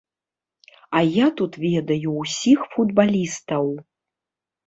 [0.99, 3.65] А я тут ведаю ўсіх футбалістаў.